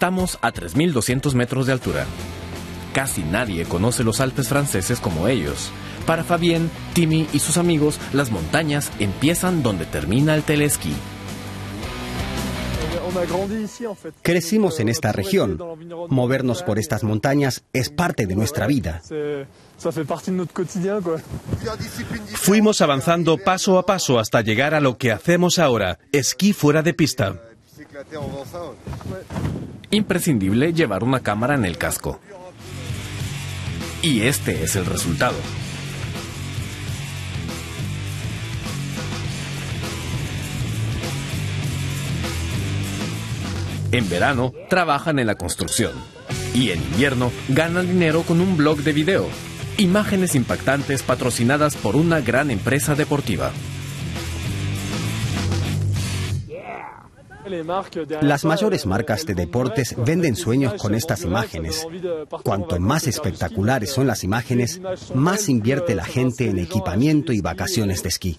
Estamos 0.00 0.38
a 0.40 0.50
3.200 0.50 1.34
metros 1.34 1.66
de 1.66 1.72
altura. 1.72 2.06
Casi 2.94 3.22
nadie 3.22 3.66
conoce 3.66 4.02
los 4.02 4.22
Alpes 4.22 4.48
franceses 4.48 4.98
como 4.98 5.28
ellos. 5.28 5.70
Para 6.06 6.24
Fabien, 6.24 6.70
Timmy 6.94 7.28
y 7.34 7.38
sus 7.40 7.58
amigos, 7.58 8.00
las 8.14 8.30
montañas 8.30 8.90
empiezan 8.98 9.62
donde 9.62 9.84
termina 9.84 10.34
el 10.34 10.42
telesquí. 10.42 10.94
Crecimos 14.22 14.80
en 14.80 14.88
esta 14.88 15.12
región. 15.12 15.58
Movernos 16.08 16.62
por 16.62 16.78
estas 16.78 17.04
montañas 17.04 17.64
es 17.74 17.90
parte 17.90 18.24
de 18.24 18.36
nuestra 18.36 18.66
vida. 18.66 19.02
Fuimos 22.36 22.80
avanzando 22.80 23.36
paso 23.36 23.78
a 23.78 23.84
paso 23.84 24.18
hasta 24.18 24.40
llegar 24.40 24.72
a 24.72 24.80
lo 24.80 24.96
que 24.96 25.12
hacemos 25.12 25.58
ahora, 25.58 25.98
esquí 26.10 26.54
fuera 26.54 26.82
de 26.82 26.94
pista. 26.94 27.38
Imprescindible 29.92 30.72
llevar 30.72 31.02
una 31.02 31.18
cámara 31.18 31.54
en 31.54 31.64
el 31.64 31.76
casco. 31.76 32.20
Y 34.02 34.22
este 34.22 34.62
es 34.62 34.76
el 34.76 34.86
resultado. 34.86 35.34
En 43.90 44.08
verano 44.08 44.52
trabajan 44.68 45.18
en 45.18 45.26
la 45.26 45.34
construcción 45.34 45.92
y 46.54 46.70
en 46.70 46.80
invierno 46.80 47.32
ganan 47.48 47.88
dinero 47.88 48.22
con 48.22 48.40
un 48.40 48.56
blog 48.56 48.78
de 48.78 48.92
video. 48.92 49.28
Imágenes 49.76 50.36
impactantes 50.36 51.02
patrocinadas 51.02 51.74
por 51.74 51.96
una 51.96 52.20
gran 52.20 52.52
empresa 52.52 52.94
deportiva. 52.94 53.50
Las 58.20 58.44
mayores 58.44 58.86
marcas 58.86 59.24
de 59.26 59.34
deportes 59.34 59.94
venden 59.96 60.36
sueños 60.36 60.74
con 60.74 60.94
estas 60.94 61.22
imágenes. 61.22 61.86
Cuanto 62.42 62.78
más 62.78 63.06
espectaculares 63.06 63.90
son 63.90 64.06
las 64.06 64.24
imágenes, 64.24 64.80
más 65.14 65.48
invierte 65.48 65.94
la 65.94 66.04
gente 66.04 66.48
en 66.48 66.58
equipamiento 66.58 67.32
y 67.32 67.40
vacaciones 67.40 68.02
de 68.02 68.08
esquí. 68.08 68.38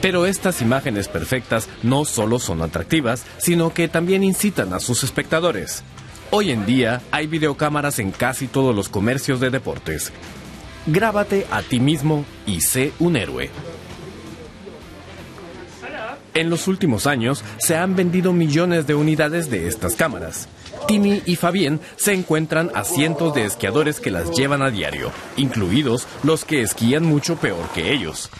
Pero 0.00 0.26
estas 0.26 0.60
imágenes 0.62 1.08
perfectas 1.08 1.68
no 1.82 2.04
solo 2.04 2.38
son 2.38 2.62
atractivas, 2.62 3.24
sino 3.38 3.72
que 3.72 3.88
también 3.88 4.22
incitan 4.22 4.72
a 4.72 4.80
sus 4.80 5.02
espectadores. 5.04 5.82
Hoy 6.30 6.50
en 6.50 6.66
día 6.66 7.00
hay 7.10 7.26
videocámaras 7.26 7.98
en 7.98 8.10
casi 8.10 8.46
todos 8.46 8.74
los 8.74 8.88
comercios 8.88 9.40
de 9.40 9.50
deportes. 9.50 10.12
Grábate 10.86 11.46
a 11.50 11.62
ti 11.62 11.80
mismo 11.80 12.24
y 12.46 12.60
sé 12.60 12.92
un 12.98 13.16
héroe. 13.16 13.50
En 16.34 16.50
los 16.50 16.66
últimos 16.66 17.06
años 17.06 17.44
se 17.58 17.76
han 17.76 17.94
vendido 17.94 18.32
millones 18.32 18.88
de 18.88 18.96
unidades 18.96 19.50
de 19.50 19.68
estas 19.68 19.94
cámaras. 19.94 20.48
Timmy 20.88 21.22
y 21.26 21.36
Fabien 21.36 21.80
se 21.94 22.12
encuentran 22.12 22.72
a 22.74 22.82
cientos 22.82 23.34
de 23.34 23.44
esquiadores 23.44 24.00
que 24.00 24.10
las 24.10 24.32
llevan 24.32 24.60
a 24.60 24.70
diario, 24.70 25.12
incluidos 25.36 26.08
los 26.24 26.44
que 26.44 26.62
esquían 26.62 27.04
mucho 27.04 27.36
peor 27.36 27.68
que 27.72 27.92
ellos. 27.92 28.30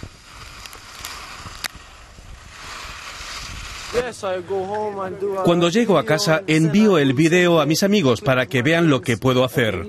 Cuando 5.44 5.68
llego 5.68 5.98
a 5.98 6.04
casa 6.04 6.42
envío 6.46 6.98
el 6.98 7.12
video 7.14 7.60
a 7.60 7.66
mis 7.66 7.82
amigos 7.82 8.20
para 8.20 8.46
que 8.46 8.62
vean 8.62 8.88
lo 8.88 9.00
que 9.00 9.16
puedo 9.16 9.44
hacer. 9.44 9.86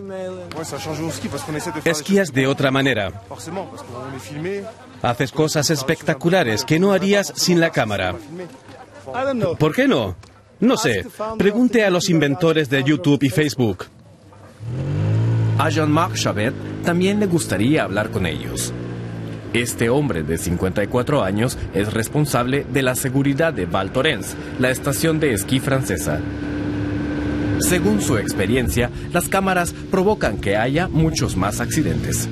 Esquías 1.85 2.31
de 2.31 2.47
otra 2.47 2.71
manera. 2.71 3.21
Haces 5.01 5.31
cosas 5.31 5.69
espectaculares 5.69 6.63
que 6.65 6.79
no 6.79 6.93
harías 6.93 7.33
sin 7.35 7.59
la 7.59 7.71
cámara. 7.71 8.15
¿Por 9.57 9.73
qué 9.73 9.87
no? 9.87 10.15
No 10.59 10.77
sé. 10.77 11.05
Pregunte 11.37 11.83
a 11.85 11.89
los 11.89 12.09
inventores 12.09 12.69
de 12.69 12.83
YouTube 12.83 13.23
y 13.23 13.29
Facebook. 13.29 13.85
A 15.57 15.69
Jean-Marc 15.69 16.15
Chabet 16.15 16.53
también 16.83 17.19
le 17.19 17.27
gustaría 17.27 17.83
hablar 17.83 18.11
con 18.11 18.25
ellos. 18.25 18.73
Este 19.55 19.89
hombre 19.89 20.23
de 20.23 20.37
54 20.37 21.23
años 21.23 21.57
es 21.73 21.93
responsable 21.93 22.65
de 22.73 22.81
la 22.81 22.93
seguridad 22.93 23.53
de 23.53 23.65
Val 23.65 23.89
Thorens, 23.89 24.35
la 24.59 24.69
estación 24.69 25.21
de 25.21 25.31
esquí 25.31 25.61
francesa. 25.61 26.19
Según 27.59 28.01
su 28.01 28.17
experiencia, 28.17 28.91
las 29.13 29.29
cámaras 29.29 29.71
provocan 29.71 30.39
que 30.39 30.57
haya 30.57 30.89
muchos 30.89 31.37
más 31.37 31.61
accidentes. 31.61 32.27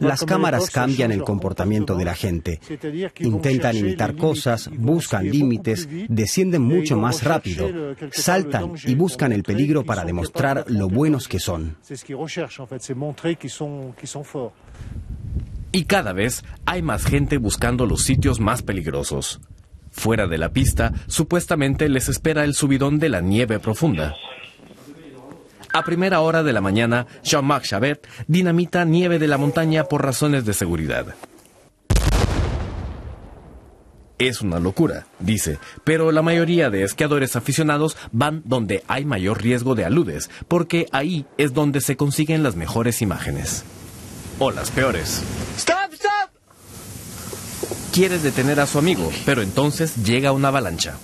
Las 0.00 0.24
cámaras 0.24 0.70
cambian 0.70 1.12
el 1.12 1.22
comportamiento 1.22 1.96
de 1.96 2.04
la 2.04 2.14
gente. 2.14 2.60
Intentan 3.20 3.76
imitar 3.76 4.16
cosas, 4.16 4.70
buscan 4.76 5.28
límites, 5.28 5.88
descienden 6.08 6.62
mucho 6.62 6.96
más 6.96 7.22
rápido, 7.22 7.94
saltan 8.12 8.72
y 8.86 8.94
buscan 8.94 9.32
el 9.32 9.42
peligro 9.42 9.84
para 9.84 10.04
demostrar 10.04 10.64
lo 10.68 10.88
buenos 10.88 11.28
que 11.28 11.38
son. 11.38 11.76
Y 15.74 15.84
cada 15.84 16.12
vez 16.12 16.44
hay 16.66 16.82
más 16.82 17.04
gente 17.04 17.38
buscando 17.38 17.86
los 17.86 18.02
sitios 18.02 18.40
más 18.40 18.62
peligrosos. 18.62 19.40
Fuera 19.90 20.26
de 20.26 20.38
la 20.38 20.50
pista, 20.50 20.92
supuestamente 21.06 21.88
les 21.88 22.08
espera 22.08 22.44
el 22.44 22.54
subidón 22.54 22.98
de 22.98 23.10
la 23.10 23.20
nieve 23.20 23.58
profunda. 23.58 24.14
A 25.72 25.84
primera 25.84 26.20
hora 26.20 26.42
de 26.42 26.52
la 26.52 26.60
mañana, 26.60 27.06
Jean-Marc 27.24 27.64
Chabert 27.64 28.06
dinamita 28.26 28.84
nieve 28.84 29.18
de 29.18 29.26
la 29.26 29.38
montaña 29.38 29.84
por 29.84 30.04
razones 30.04 30.44
de 30.44 30.52
seguridad. 30.52 31.14
Es 34.18 34.42
una 34.42 34.60
locura, 34.60 35.06
dice, 35.18 35.58
pero 35.82 36.12
la 36.12 36.20
mayoría 36.22 36.68
de 36.68 36.84
esquiadores 36.84 37.36
aficionados 37.36 37.96
van 38.12 38.42
donde 38.44 38.84
hay 38.86 39.04
mayor 39.06 39.42
riesgo 39.42 39.74
de 39.74 39.84
aludes, 39.86 40.30
porque 40.46 40.86
ahí 40.92 41.24
es 41.38 41.54
donde 41.54 41.80
se 41.80 41.96
consiguen 41.96 42.42
las 42.42 42.54
mejores 42.54 43.00
imágenes. 43.00 43.64
O 44.38 44.50
las 44.50 44.70
peores. 44.70 45.22
¡Stop, 45.56 45.94
stop! 45.94 46.30
Quiere 47.92 48.18
detener 48.18 48.60
a 48.60 48.66
su 48.66 48.78
amigo, 48.78 49.10
pero 49.24 49.42
entonces 49.42 49.96
llega 50.04 50.32
una 50.32 50.48
avalancha. 50.48 50.98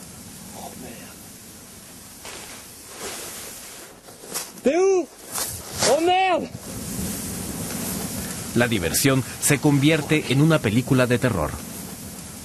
La 8.58 8.66
diversión 8.66 9.22
se 9.40 9.60
convierte 9.60 10.24
en 10.30 10.42
una 10.42 10.58
película 10.58 11.06
de 11.06 11.20
terror. 11.20 11.52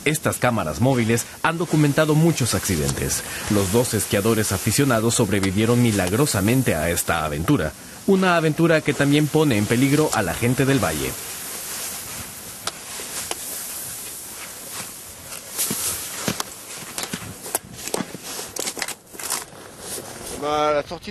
Estas 0.06 0.38
cámaras 0.38 0.80
móviles 0.80 1.26
han 1.42 1.58
documentado 1.58 2.14
muchos 2.14 2.54
accidentes. 2.54 3.24
Los 3.50 3.72
dos 3.72 3.96
esquiadores 3.96 4.52
aficionados 4.52 5.16
sobrevivieron 5.16 5.82
milagrosamente 5.82 6.76
a 6.76 6.92
esta 6.92 7.26
aventura. 7.26 7.72
Una 8.06 8.38
aventura 8.38 8.82
que 8.82 8.94
también 8.94 9.26
pone 9.26 9.58
en 9.58 9.66
peligro 9.66 10.12
a 10.14 10.22
la 10.22 10.36
gente 10.36 10.68
del 10.68 10.78
valle. 10.78 11.10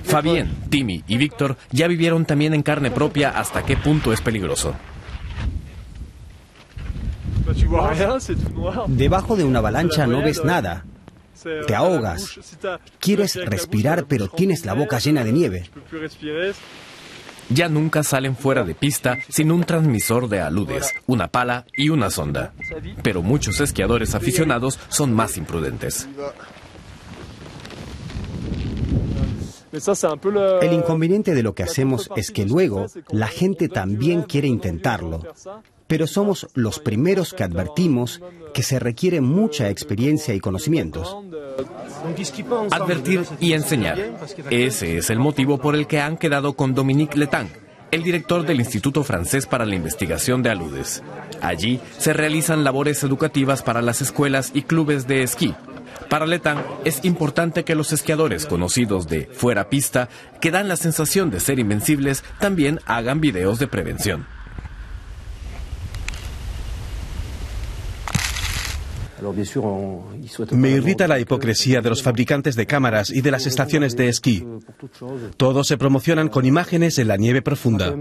Fabien, 0.04 0.54
Timmy 0.70 1.02
y 1.08 1.16
Víctor 1.16 1.56
ya 1.72 1.88
vivieron 1.88 2.24
también 2.24 2.54
en 2.54 2.62
carne 2.62 2.92
propia 2.92 3.30
hasta 3.30 3.64
qué 3.64 3.76
punto 3.76 4.12
es 4.12 4.20
peligroso. 4.20 4.76
Debajo 8.88 9.36
de 9.36 9.44
una 9.44 9.58
avalancha 9.58 10.06
no 10.06 10.22
ves 10.22 10.44
nada. 10.44 10.84
Te 11.66 11.74
ahogas. 11.74 12.38
Quieres 13.00 13.34
respirar 13.34 14.06
pero 14.06 14.28
tienes 14.28 14.64
la 14.64 14.74
boca 14.74 14.98
llena 14.98 15.24
de 15.24 15.32
nieve. 15.32 15.70
Ya 17.50 17.68
nunca 17.68 18.02
salen 18.02 18.36
fuera 18.36 18.64
de 18.64 18.74
pista 18.74 19.18
sin 19.28 19.50
un 19.50 19.64
transmisor 19.64 20.28
de 20.28 20.40
aludes, 20.40 20.93
una 21.06 21.28
pala 21.28 21.66
y 21.76 21.90
una 21.90 22.10
sonda. 22.10 22.52
Pero 23.02 23.22
muchos 23.22 23.60
esquiadores 23.60 24.14
aficionados 24.14 24.78
son 24.88 25.12
más 25.12 25.37
imprudentes. 25.37 26.08
El 30.60 30.72
inconveniente 30.72 31.34
de 31.34 31.43
lo 31.43 31.55
que 31.55 31.62
hacemos 31.62 32.10
es 32.14 32.31
que 32.31 32.44
luego 32.44 32.87
la 33.10 33.26
gente 33.26 33.69
también 33.69 34.22
quiere 34.22 34.46
intentarlo, 34.46 35.20
pero 35.93 36.06
somos 36.06 36.49
los 36.55 36.79
primeros 36.79 37.35
que 37.35 37.44
advertimos 37.44 38.23
que 38.55 38.62
se 38.62 38.79
requiere 38.79 39.21
mucha 39.21 39.69
experiencia 39.69 40.33
y 40.33 40.41
conocimientos. 40.41 41.15
Advertir 42.71 43.27
y 43.41 43.53
enseñar. 43.53 43.99
Ese 44.49 44.97
es 44.97 45.11
el 45.11 45.19
motivo 45.19 45.59
por 45.59 45.75
el 45.75 45.87
que 45.87 46.00
han 46.00 46.17
quedado 46.17 46.55
con 46.55 46.73
Dominique 46.75 47.19
Letang, 47.19 47.50
el 47.91 48.03
director 48.03 48.47
del 48.47 48.61
Instituto 48.61 49.05
Francés 49.05 49.44
para 49.44 49.67
la 49.67 49.75
Investigación 49.75 50.43
de 50.43 50.49
Aludes. 50.49 51.03
Allí 51.43 51.79
se 51.99 52.15
realizan 52.15 52.65
labores 52.65 53.05
educativas 53.05 53.62
para 53.62 53.83
las 53.83 54.00
escuelas 54.00 54.50
y 54.55 54.62
clubes 54.62 55.06
de 55.06 55.23
esquí. 55.23 55.55
Para 56.09 56.25
Letang 56.25 56.65
es 56.87 57.05
importante 57.05 57.65
que 57.65 57.75
los 57.75 57.93
esquiadores 57.93 58.47
conocidos 58.47 59.09
de 59.09 59.27
fuera 59.27 59.69
pista, 59.69 60.09
que 60.41 60.50
dan 60.50 60.69
la 60.69 60.77
sensación 60.77 61.31
de 61.31 61.41
ser 61.41 61.59
invencibles, 61.59 62.25
también 62.41 62.81
hagan 62.87 63.21
videos 63.21 63.59
de 63.59 63.69
prevención. 63.69 64.27
Me 70.52 70.70
irrita 70.70 71.08
la 71.08 71.19
hipocresía 71.19 71.80
de 71.80 71.90
los 71.90 72.02
fabricantes 72.02 72.56
de 72.56 72.66
cámaras 72.66 73.10
y 73.10 73.20
de 73.20 73.30
las 73.30 73.46
estaciones 73.46 73.96
de 73.96 74.08
esquí. 74.08 74.44
Todos 75.36 75.69
se 75.69 75.78
promocionan 75.78 76.28
con 76.28 76.44
imágenes 76.44 76.98
en 76.98 77.08
la 77.08 77.16
nieve 77.16 77.42
profunda. 77.42 77.94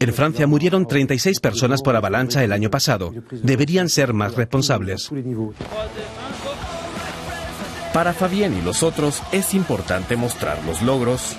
En 0.00 0.14
Francia 0.14 0.46
murieron 0.46 0.86
36 0.86 1.40
personas 1.40 1.82
por 1.82 1.96
avalancha 1.96 2.44
el 2.44 2.52
año 2.52 2.70
pasado. 2.70 3.12
Deberían 3.42 3.88
ser 3.88 4.12
más 4.12 4.34
responsables. 4.34 5.10
Para 7.94 8.12
Fabien 8.12 8.58
y 8.58 8.60
los 8.60 8.82
otros 8.82 9.22
es 9.30 9.54
importante 9.54 10.16
mostrar 10.16 10.58
los 10.64 10.82
logros, 10.82 11.36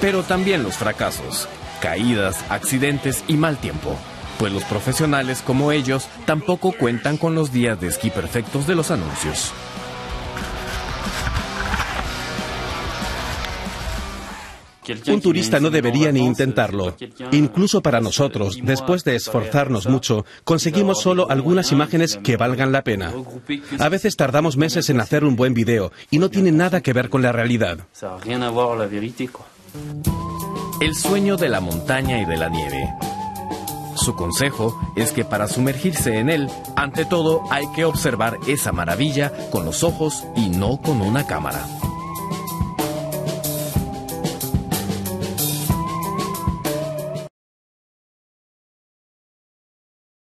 pero 0.00 0.22
también 0.22 0.62
los 0.62 0.76
fracasos, 0.76 1.48
caídas, 1.80 2.44
accidentes 2.48 3.24
y 3.28 3.36
mal 3.36 3.56
tiempo, 3.58 3.96
pues 4.38 4.52
los 4.52 4.64
profesionales 4.64 5.42
como 5.44 5.72
ellos 5.72 6.08
tampoco 6.26 6.72
cuentan 6.72 7.16
con 7.16 7.34
los 7.34 7.52
días 7.52 7.80
de 7.80 7.88
esquí 7.88 8.10
perfectos 8.10 8.66
de 8.66 8.74
los 8.74 8.90
anuncios. 8.90 9.52
Un 15.06 15.20
turista 15.20 15.60
no 15.60 15.70
debería 15.70 16.12
ni 16.12 16.20
intentarlo. 16.24 16.96
Incluso 17.32 17.82
para 17.82 18.00
nosotros, 18.00 18.58
después 18.62 19.04
de 19.04 19.16
esforzarnos 19.16 19.86
mucho, 19.86 20.24
conseguimos 20.44 21.02
solo 21.02 21.30
algunas 21.30 21.72
imágenes 21.72 22.18
que 22.22 22.36
valgan 22.36 22.72
la 22.72 22.84
pena. 22.84 23.12
A 23.78 23.88
veces 23.88 24.16
tardamos 24.16 24.56
meses 24.56 24.88
en 24.90 25.00
hacer 25.00 25.24
un 25.24 25.36
buen 25.36 25.54
video 25.54 25.92
y 26.10 26.18
no 26.18 26.30
tiene 26.30 26.52
nada 26.52 26.80
que 26.80 26.92
ver 26.92 27.10
con 27.10 27.22
la 27.22 27.32
realidad. 27.32 27.78
El 30.80 30.94
sueño 30.94 31.36
de 31.36 31.48
la 31.48 31.60
montaña 31.60 32.20
y 32.20 32.24
de 32.24 32.36
la 32.36 32.48
nieve. 32.48 32.94
Su 33.96 34.14
consejo 34.14 34.78
es 34.94 35.10
que 35.10 35.24
para 35.24 35.48
sumergirse 35.48 36.18
en 36.18 36.30
él, 36.30 36.48
ante 36.76 37.04
todo 37.04 37.42
hay 37.50 37.66
que 37.72 37.84
observar 37.84 38.38
esa 38.46 38.70
maravilla 38.70 39.32
con 39.50 39.64
los 39.64 39.82
ojos 39.82 40.24
y 40.36 40.50
no 40.50 40.80
con 40.80 41.00
una 41.00 41.26
cámara. 41.26 41.66